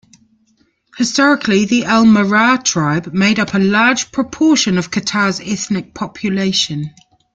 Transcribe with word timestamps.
Historically, 0.97 1.65
the 1.65 1.85
Al 1.85 2.05
Murrah 2.05 2.63
tribe 2.63 3.13
made 3.13 3.37
up 3.37 3.53
a 3.53 3.59
large 3.59 4.11
proportion 4.11 4.79
of 4.79 4.89
Qatar's 4.89 5.39
ethnic 5.39 5.93
population. 5.93 6.89